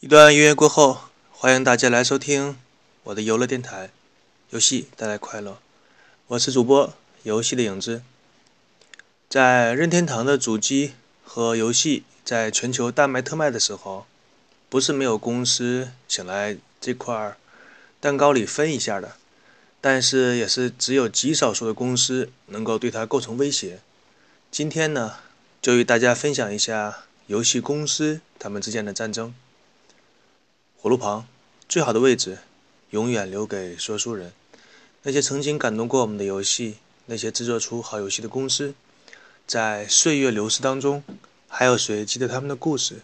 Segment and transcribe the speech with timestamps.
[0.00, 1.00] 一段音乐过后，
[1.32, 2.56] 欢迎大家来收听
[3.02, 3.90] 我的游乐电台，
[4.50, 5.58] 游戏带来快乐。
[6.28, 8.02] 我是主播游戏的影子。
[9.28, 10.92] 在任天堂的主机
[11.24, 14.06] 和游戏在全球大卖特卖的时候，
[14.68, 17.36] 不是没有公司想来这块
[17.98, 19.16] 蛋糕里分一下的，
[19.80, 23.80] 但是也是只有极少数的公司能够对它构成威胁。
[24.52, 25.16] 今天呢，
[25.60, 29.34] 就与大家分享一下游戏公司他们之间的战争。
[30.88, 31.26] 路旁，
[31.68, 32.38] 最好的位置，
[32.90, 34.32] 永远留给说书人。
[35.02, 36.76] 那些曾经感动过我们的游戏，
[37.06, 38.74] 那些制作出好游戏的公司，
[39.46, 41.02] 在岁月流逝当中，
[41.48, 42.96] 还有谁记得他们的故事？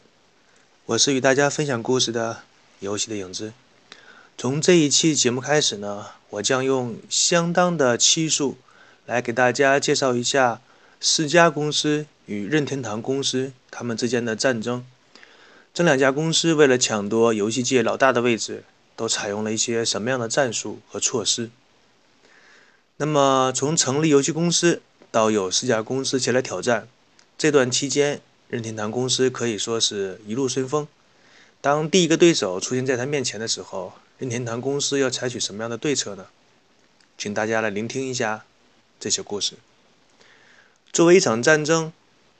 [0.86, 2.42] 我是与大家分享故事的
[2.80, 3.52] 游戏的影子。
[4.36, 8.58] 从这一期节目开始呢，我将用相当的期数
[9.06, 10.60] 来给大家介绍一下
[11.00, 14.84] 世嘉公司与任天堂公司他们之间的战争。
[15.74, 18.62] 这两家公司为了抢夺游戏界老大的位置，
[18.94, 21.50] 都采用了一些什么样的战术和措施？
[22.98, 26.86] 那么，从成立游戏公司到有四家公司前来挑战，
[27.36, 30.86] 这段期间，任天堂公司可以说是一路顺风。
[31.60, 36.26] 当第一个对手出现在他面前的时候，任天堂公司要采取什么样的对策呢？
[37.18, 38.44] 请大家来聆听一下
[39.00, 39.56] 这些故事。
[40.92, 41.92] 作为一场战争，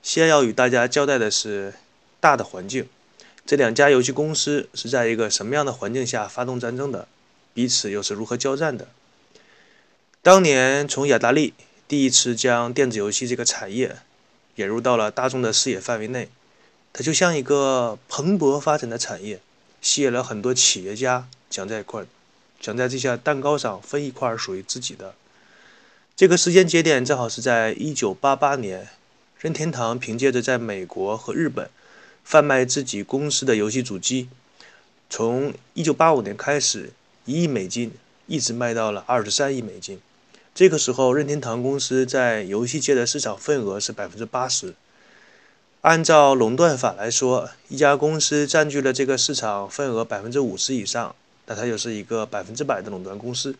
[0.05, 1.75] 先要与大家交代的是
[2.21, 2.87] 大的环境。
[3.47, 7.07] 这两家游戏公司是在一个什么样的环境下发动战争的？
[7.53, 8.89] 彼此又是如何交战的？
[10.23, 11.53] 当年从雅达利
[11.87, 13.97] 第一次将电子游戏这个产业
[14.57, 16.31] 引入到了大众的视野范围内，
[16.93, 19.39] 它就像一个蓬勃发展的产业，
[19.83, 22.05] 吸引了很多企业家想在一块，
[22.61, 25.15] 想在这些蛋糕上分一块属于自己的。
[26.17, 28.89] 这个时间节点正好是在1988年，
[29.39, 31.69] 任天堂凭借着在美国和日本。
[32.25, 34.29] 贩卖自己公司的游戏主机，
[35.11, 36.91] 从1985年开始，
[37.27, 37.93] 一亿美金
[38.27, 40.01] 一直卖到了二十三亿美金。
[40.55, 44.75] 这个时候，任天堂公司在游戏界的市场份额是百分之八十。
[45.83, 51.15] 按照垄断法来说，一家公司占据了这个市场份额百分之五十以上，
[51.47, 53.55] 那它就是一个百分之百的垄断公司。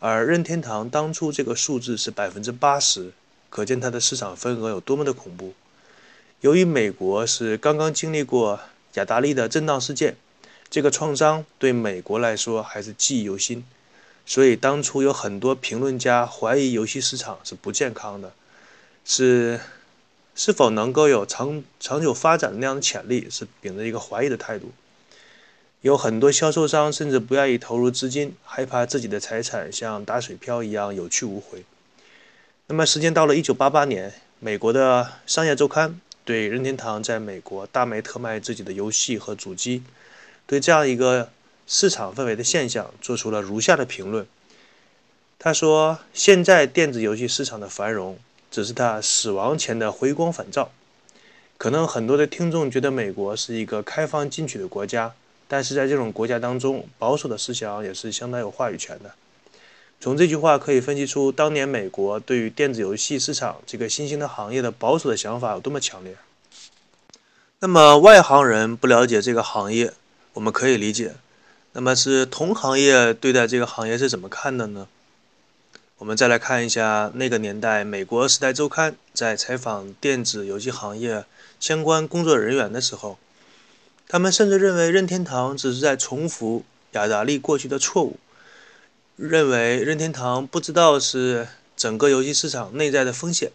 [0.00, 3.12] 而任天堂当初这个数字是百分之八十，
[3.48, 5.54] 可见它的市场份额有多么的恐怖。
[6.44, 8.60] 由于美国是刚刚经历过
[8.96, 10.14] 雅达利的震荡事件，
[10.68, 13.64] 这个创伤对美国来说还是记忆犹新，
[14.26, 18.34] 所以当初有很多评论家怀疑游戏市场是不健康的，
[19.06, 19.58] 是
[20.34, 24.70] 是否能够有长长久发展的那样的潜力，是秉着一个怀疑的态度。
[25.80, 31.64] 有很多销售商甚至不愿意投入资金，害怕自己的财产像打水漂一样有去无回。
[32.66, 35.98] 那么时间到了1988年，美国的商业周刊。
[36.24, 39.82] 对任天堂在美国大卖特卖自己的游戏和主机，
[40.46, 41.30] 对这样一个
[41.66, 44.26] 市场氛围的现象做出了如下的评论。
[45.38, 48.18] 他说：“现在电子游戏市场的繁荣，
[48.50, 50.70] 只是他死亡前的回光返照。
[51.58, 55.12] 可能很多的听众觉得美国是一个开放进取的国家，
[55.46, 59.14] 但是在这种国家当中，保守的思想也是相当有话语权的。”
[60.00, 66.16] 从这句话可以分析出，当年美国对于电子游戏市场这个新兴的行业的保守的想法有多么强烈。
[67.60, 69.94] 那么外行人不了解这个行业，
[70.34, 71.14] 我们可以理解。
[71.72, 74.86] 那么是同行业对待这个行业是怎么看的呢？
[75.96, 81.24] 我们再来看一下那个年代，美国《时代周刊》在采访电子游戏行业
[81.58, 83.16] 相关工作人员的时候，
[84.06, 88.18] 他们甚至认为任天堂只是在重复雅达利过去的错误。
[89.16, 91.46] 认为任天堂不知道是
[91.76, 93.52] 整个游戏市场内在的风险。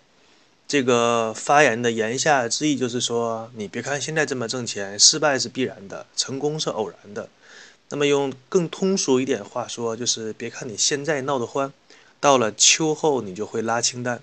[0.66, 7.28] 这个发言的言下之意就是说，你别看现在这么挣钱，失败是必然的，成功是偶然的。
[7.90, 11.74] 那么用更通俗一点话说，就是别看你现在闹得欢，
[12.22, 14.22] 到了秋后你就会拉清单。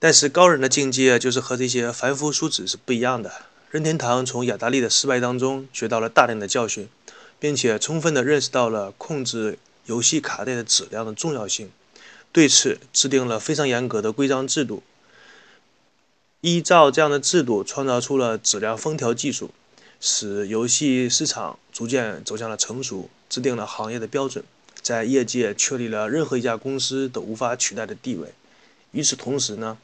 [0.00, 3.30] 但是高人的境界就是和这些凡夫俗子是不一样的。
[3.70, 6.88] 任天堂从雅达利的失败当中学到了大量的教训，
[7.38, 9.58] 并且充分的认识到了控制。
[9.90, 11.68] 游戏卡带的质量的重要性，
[12.30, 14.84] 对此制定了非常严格的规章制度。
[16.42, 19.50] 依照这样的制度，创造出了质量封条技术，
[20.00, 24.44] 使游戏市场逐渐走向了成熟，制定了行业的标准，
[24.80, 28.32] 在业界确立了任何一家公司都无法取代的地位。
[28.92, 29.76] 与此同时呢，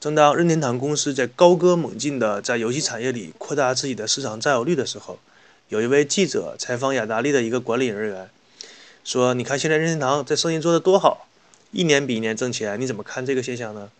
[0.00, 5.18] 正当任天堂公司在高歌猛进的在游戏产业里扩大自己的市场占有率的时候，
[5.68, 8.30] 有一位记者采访雅达利的一个管理人员。
[9.04, 11.26] 说，你看现在任天堂这生意做得多好，
[11.72, 13.90] 一年比一年挣钱，你怎么看这个现象呢？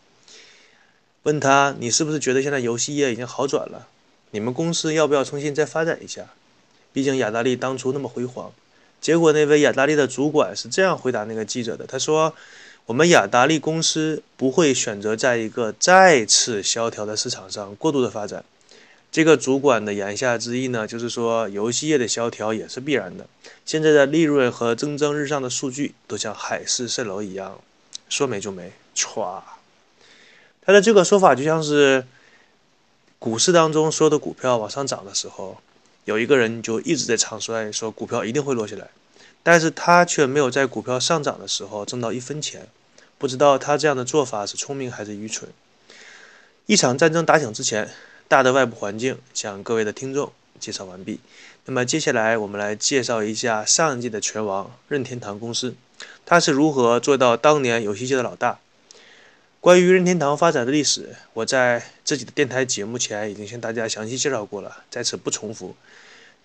[1.25, 3.89] 问他，你是不是觉得现在游戏业已经好转了？
[4.31, 6.27] 你们公司要不要重新再发展一下？
[6.93, 8.53] 毕竟雅达利当初那么辉煌。
[9.01, 12.35] 结果那位雅达利的主管是这样回答那个记者的：“他说，
[12.87, 18.45] 我们雅达利公司不会选择在一个再次萧条的市场上过度的发展。”
[19.13, 23.27] 这个主管的言下之意呢，就是说游戏业的萧条也是必然的。
[23.67, 27.61] 现在的利润和蒸蒸日上的数据都像海市蜃楼一样，
[28.09, 29.43] 说没就没，歘。
[30.63, 32.07] 他的这个说法就像是
[33.19, 35.59] 股市当中所有的股票往上涨的时候。
[36.07, 38.89] 有一个人就一直在唱衰，说股票一定会落下来，
[39.43, 42.67] 但是他却没有在股票上涨的时候挣到一分钱，
[43.19, 45.51] 不知道他这样的做法是聪明还是愚蠢。
[46.65, 47.91] 一场战争打响之前，
[48.31, 51.19] 大的外部环境向各位的听众介绍完毕。
[51.65, 55.75] 那么接下来我们来介绍一下上一季的拳王任天堂公司，
[56.25, 58.61] 他是如何做到当年游戏界的老大。
[59.59, 65.75] 关于任天堂发展的历史，我在自己的电台节目前已经向大家详细介绍过了，在此不重复。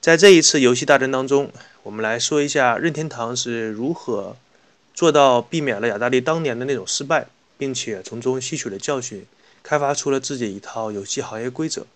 [0.02, 1.52] 在这一次游戏大战当中，
[1.84, 4.36] 我们来说一下任天堂是如何
[4.96, 7.28] 做到避免了雅达利当年的那种失败，
[7.60, 9.24] 并且从中吸取了教训，
[9.66, 11.88] 开发出了自己一套游戏行业规则。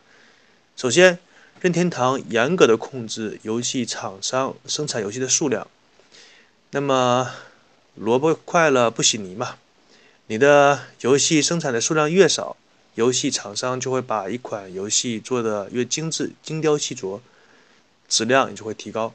[0.76, 1.20] 首先，
[1.62, 5.68] 任天堂严格的控制游戏厂商生产游戏的数量。
[6.72, 7.30] 那么，
[7.94, 9.58] 萝卜快了不洗泥嘛？
[10.26, 12.58] 你的游戏生产的数量越少，
[12.96, 17.20] 游戏厂商就会把一款游戏做得越精致、精雕细琢，
[18.08, 19.14] 质量也就会提高。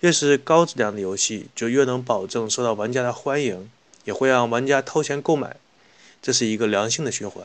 [0.00, 3.70] 越是高质量的游戏，就越能保证受到玩家的欢迎，
[4.04, 5.56] 也会让玩家掏钱购买，
[6.20, 7.44] 这是一个良性的循环。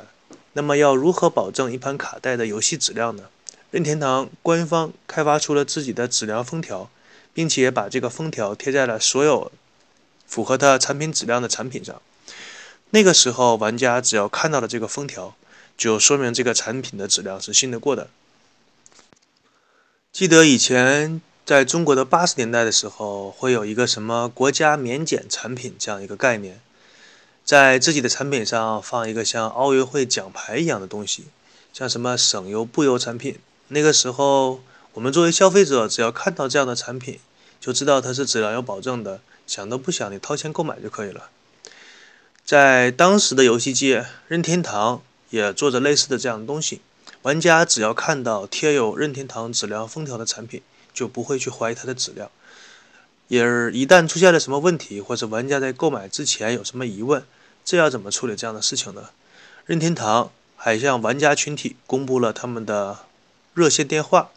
[0.54, 3.24] 那么，要如何保证一盘卡带的游戏质量呢？
[3.72, 6.92] 任天堂官方开发出了自己的质量封条，
[7.34, 9.52] 并且把这个封条贴在了所有
[10.28, 12.00] 符合它产品质量的产品上。
[12.92, 15.36] 那个时候，玩家只要看到了这个封条，
[15.76, 18.10] 就说明这个产品的质量是信得过的。
[20.12, 26.62] 记得以前在中国的八十年代的时候，会有一个什么国家免检产品这样一个概念，
[27.46, 31.26] 在自己的产品上放一个像奥运会奖牌一样的东西，
[31.74, 33.38] 像什么省油、不油产品。
[33.68, 34.62] 那个时候，
[34.94, 37.20] 我们作为消费者，只要看到这样的产品，
[37.60, 41.30] 就知道它是质量有保证的，想都不想，你掏钱购买就可以了。
[42.46, 46.82] 在当时的游戏界，任天堂也做着类似的这样的东西。
[47.24, 50.62] 玩家只要看到贴有任天堂质量封条的产品，
[50.94, 52.30] 就不会去怀疑它的质量。
[53.34, 57.24] 也一旦出现了什么问题，或者玩家在购买之前有什么疑问，
[57.66, 59.10] 这要怎么处理这样的事情呢？
[59.66, 63.00] 任天堂还向玩家群体公布了他们的
[63.54, 64.30] 热线电话，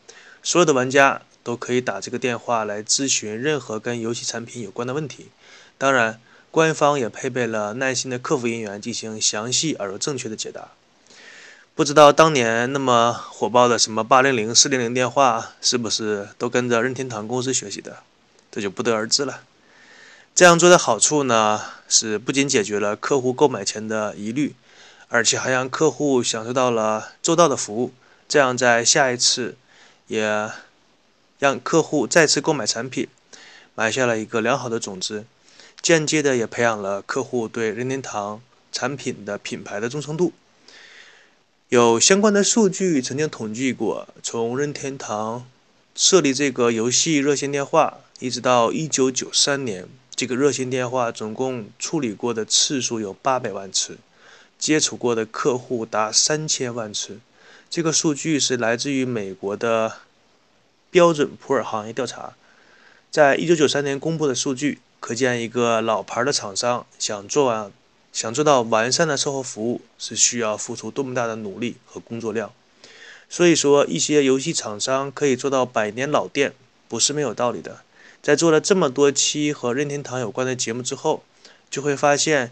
[0.43, 5.29] 所有的玩家都可以打这个电话来咨询任何跟游戏产品有关的问题。
[5.77, 6.21] 当然。
[6.49, 10.69] 官方也配备了耐心的客服人员进行详细而又正确的解答。
[11.75, 17.99] 不知道当年那么火爆的什么八零零、四零零电话是不是都跟着任天堂公司学习的？
[18.57, 19.43] 这就不得而知了。
[20.35, 21.61] 这样做的好处呢，
[21.91, 24.55] 是不仅解决了客户购买前的疑虑，
[25.09, 27.93] 而且还让客户享受到了周到的服务。
[28.27, 29.59] 这样在下一次
[30.07, 30.51] 也
[31.39, 33.09] 让客户再次购买产品，
[33.75, 35.27] 埋下了一个良好的种子。
[35.83, 38.41] 间接的也培养了客户对任天堂
[38.73, 40.33] 产品的品牌的忠诚度。
[41.69, 45.47] 有相关的数据曾经统计过，从任天堂
[45.95, 53.99] 设立这个游戏热线电话，一直到一九九三年，这个热线电话总共处理过的次数有八百万次，
[54.59, 57.21] 接触过的客户达三千万次。
[57.69, 59.99] 这个数据是来自于美国的
[60.91, 62.33] 标准普尔行业调查，
[63.11, 64.79] 在一九九三年公布的数据。
[64.99, 67.71] 可见，一个老牌的厂商想做完、
[68.13, 72.51] 想做到完善的售后服务，是需要付出多么大的努力和工作量。
[73.29, 76.55] 所以说，一些游戏厂商可以做到百年老店，
[76.89, 77.83] 不是没有道理的。
[78.27, 81.23] 在做了这么多期和任天堂有关的节目之后，
[81.71, 82.51] 就会发现，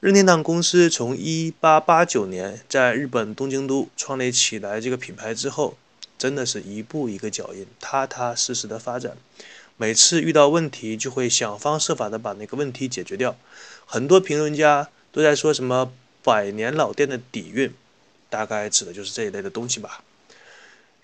[0.00, 5.76] 任天堂公司从1889年在日本东京都创立起来这个品牌之后，
[6.18, 9.16] 真的是一步一个脚印，踏踏实实的发展。
[9.76, 13.36] 每次遇到问题，就会想方设法的把那个问题解决掉。
[13.86, 15.92] 很多评论家都在说什么
[16.24, 17.72] 百年老店的底蕴，
[18.28, 20.02] 大概指的就是这一类的东西吧。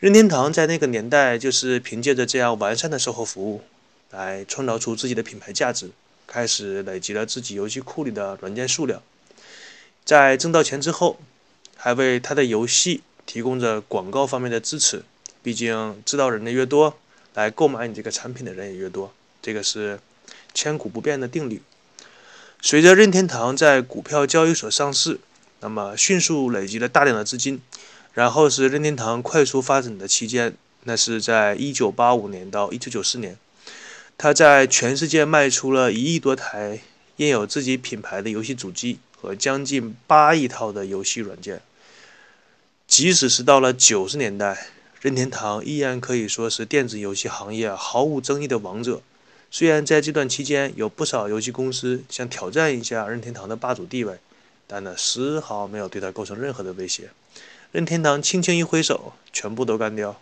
[0.01, 3.63] 任天堂在那个年代就是凭借着这样完善的售后服务，
[4.11, 5.91] 来创造出自己的品牌价值，
[6.27, 9.03] 开始累积了自己游戏库里的软件数量。
[10.05, 11.19] 在挣到钱之后，
[11.77, 15.05] 还为他的游戏提供着广告方面的支持。
[15.43, 16.99] 毕竟知道人的越多。
[17.35, 20.00] 来购买你这个产品的人也越多，这个是
[20.53, 21.62] 千古不变的定律。
[22.61, 25.21] 随着任天堂在股票交易所上市，
[25.61, 27.61] 那么迅速累积了大量的资金，
[28.12, 33.38] 然后是任天堂快速发展的期间，那是在1985年到1994年，
[34.21, 36.81] 他在全世界卖出了一亿多台
[37.19, 41.63] 印有自己品牌的游戏主机和将近八亿套的游戏软件。
[42.89, 44.71] 即使是到了90年代，
[45.01, 49.03] 任天堂依然可以说是电子游戏行业毫无争议的王者。
[49.53, 54.19] 虽然在这段期间有不少游戏公司想挑战一下任天堂的霸主地位，
[54.67, 57.11] 但呢丝毫没有对他构成任何的威胁。
[57.71, 60.21] 任天堂轻轻一挥手，全部都干掉。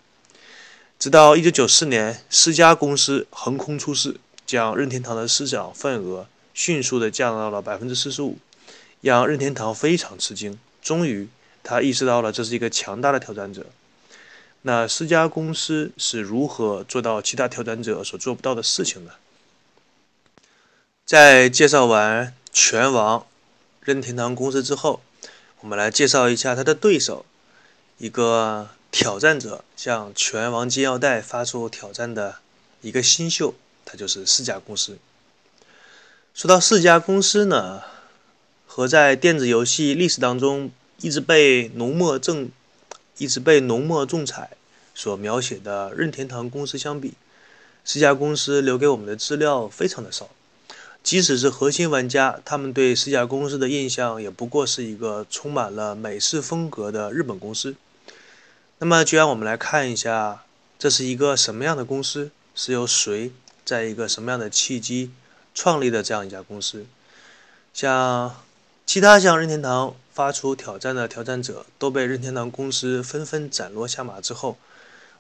[0.99, 8.35] 直到1994年，施家公司横空出世，将任天堂的市场份额迅速的降到了45%，
[9.03, 10.59] 让任天堂非常吃惊。
[10.83, 11.29] 终于，
[11.62, 13.67] 他意识到了这是一个强大的挑战者。
[14.62, 19.12] 那施家公司是如何做到其他挑战者所做不到的事情呢？
[21.05, 23.26] 在介绍完拳王
[23.81, 25.03] 任天堂公司之后，
[25.61, 27.26] 我们来介绍一下他的对手。
[27.99, 32.37] 一个挑战者向拳王金腰带发出挑战的
[32.81, 34.99] 一个新秀，他就是四家公司。
[36.35, 37.83] 说到四家公司呢，
[38.66, 42.50] 和在电子游戏历史当中一直被浓墨重、
[43.19, 44.50] 一直被浓墨重彩
[44.95, 47.14] 所描写的任天堂公司相比，
[47.85, 50.28] 四家公司留给我们的资料非常的少。
[51.02, 57.76] 即使是核心玩家，他们对四家公司的印象也不过是一个充满了美式风格的日本公司。
[58.78, 60.45] 那么，就让我们来看一下，
[60.78, 63.33] 这是一个什么样的公司，是由谁
[63.64, 65.12] 在一个什么样的契机
[65.54, 66.85] 创立的这样一家公司。
[67.73, 68.42] 像
[68.85, 74.59] 其他向任天堂发出挑战的挑战者都被任天堂公司纷纷斩落下马之后，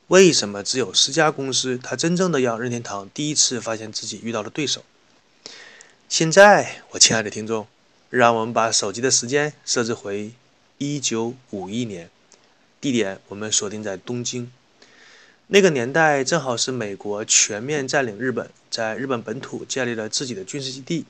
[0.08, 4.84] 为什么只有十家公司，它真正的让任天堂第一次发现自己遇到了对手？
[6.10, 7.66] 现在，我亲爱的听众，
[8.10, 10.32] 让我们把手机的时间设置回
[10.76, 12.10] 一九五一年。
[12.80, 14.50] 地点我们锁定在东京，
[15.48, 21.04] 那个年代正好是美国全面占领日本，在日本本土建立了自己的军事基地，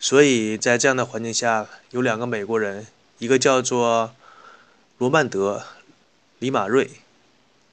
[0.00, 2.86] 所以在这样的环境下，有两个美国人，
[3.18, 4.14] 一个叫做
[4.98, 5.58] 罗曼德·
[6.38, 6.90] 里马瑞，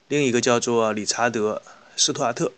[0.07, 1.61] 另一个叫做理查德·
[1.97, 2.51] 斯图亚特，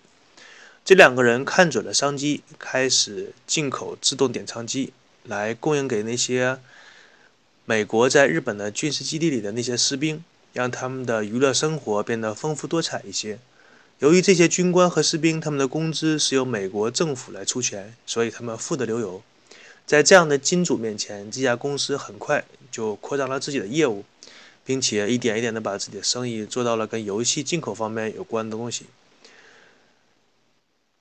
[0.83, 6.59] 这两个人看准了商机，开始进口自动点唱机来供应给那些
[7.65, 10.23] 美国在日本的军事基地里的那些士兵。
[10.55, 13.39] 让他们的娱乐生活变得丰富多彩一些。
[13.99, 19.21] 由于这些军官和士兵，他们的工资是由美国政府来出钱，所以他们富得流油。
[19.85, 24.05] 在这样的金主面前，这家公司很快就扩张了自己的业务，
[24.63, 28.85] 并且一点一点地把自己的生意做到了跟游戏进口方面有关的东西。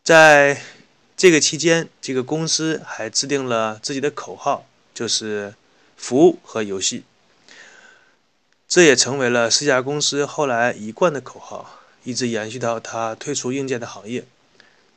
[0.03, 0.61] 在
[1.17, 5.55] 这个期间，这个公司还制定了自己的口号，就是
[6.05, 7.03] “服务和游戏”。
[8.69, 14.27] 这也成为了四家公司后来一贯的口号，一直延续到他退出硬件的行业。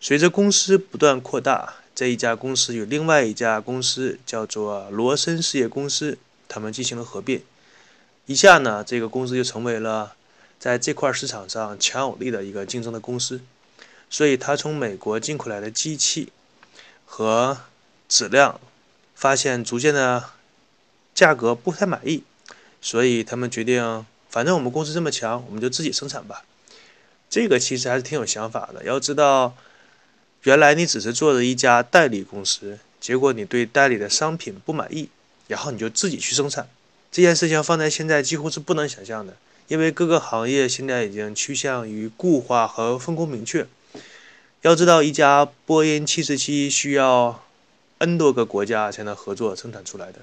[0.02, 6.18] 随着公司不断扩大，这一家公司与另外一家公司叫做罗森事业公司，
[6.50, 7.42] 他们进行了合并。
[8.26, 10.14] 一下呢，这个公司就成为了
[10.60, 13.40] 在这块市场上强有力的一个竞争的公司。
[14.10, 16.32] 所以，他从美国进口来的机器
[17.06, 17.58] 和
[18.10, 18.60] 质量，
[19.16, 20.32] 发现逐渐的
[21.18, 22.22] 价格不太满意。
[22.80, 26.44] 所以他们决定，反正我们公司这么强，我们就自己生产吧。
[27.28, 28.84] 这个其实还是挺有想法的。
[28.84, 29.56] 要知道，
[30.44, 35.10] 原来你只是做的一家代理公司，结果你对代理的商品不满意，
[35.48, 36.70] 然后你就自己去生产。
[37.12, 39.36] 这件事情放在现在几乎是不能想象的，
[39.68, 43.66] 因为各个行业现在已经趋向于固化和分工明确。
[44.62, 47.44] 要知道，一家波音747需要
[47.98, 50.20] N 多个国家才能合作生产出来的。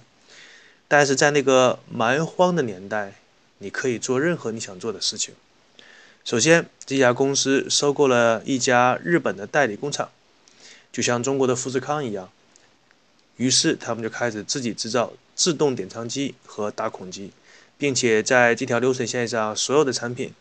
[0.96, 3.14] 但是在那个蛮荒的年代，
[3.58, 5.34] 你可以做任何你想做的事情。
[6.24, 10.08] 首先，这家公司收购了一家日本的代理工厂，
[10.92, 12.30] 就像中国的富士康一样。
[13.38, 17.32] 于是，他们就开始自己制造自动点餐机和打孔机，
[17.76, 20.32] 并且在这条流水线上，所有的产品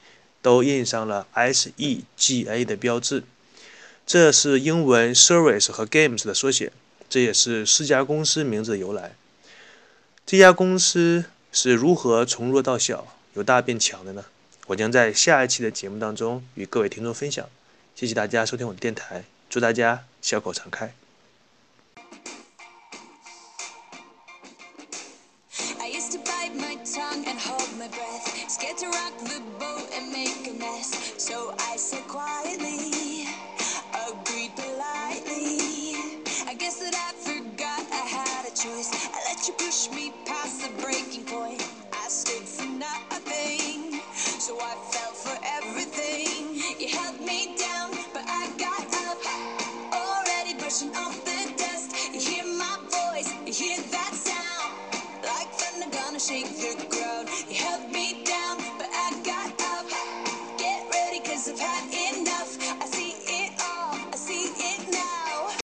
[0.43, 3.23] 都印上了 SEGA 的标志。
[4.05, 6.71] 这是英文 Service 和 Games 的缩写，
[7.09, 9.15] 这也是四家公司名字的由来。
[10.25, 14.23] 这家公司是如何从弱到小、由大变强的呢？
[14.67, 17.47] 我将在下一期的节目当中与各位听众分享。
[17.93, 20.93] 谢谢大家收听我的电台，祝大家笑口常开。